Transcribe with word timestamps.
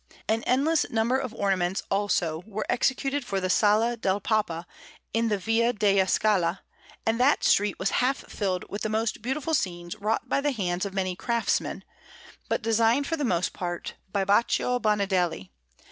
An 0.27 0.41
endless 0.45 0.89
number 0.89 1.19
of 1.19 1.31
ornaments, 1.35 1.83
also, 1.91 2.41
were 2.47 2.65
executed 2.67 3.23
for 3.23 3.39
the 3.39 3.51
Sala 3.51 3.95
del 3.95 4.19
Papa 4.19 4.65
in 5.13 5.27
the 5.29 5.37
Via 5.37 5.73
della 5.73 6.07
Scala, 6.07 6.63
and 7.05 7.19
that 7.19 7.43
street 7.43 7.77
was 7.77 7.91
half 8.01 8.17
filled 8.27 8.65
with 8.67 8.89
most 8.89 9.21
beautiful 9.21 9.53
scenes 9.53 9.95
wrought 9.97 10.27
by 10.27 10.41
the 10.41 10.53
hands 10.53 10.87
of 10.87 10.93
many 10.95 11.15
craftsmen, 11.15 11.83
but 12.49 12.63
designed 12.63 13.05
for 13.05 13.15
the 13.15 13.23
most 13.23 13.53
part 13.53 13.93
by 14.11 14.25
Baccio 14.25 14.79
Bandinelli. 14.79 15.51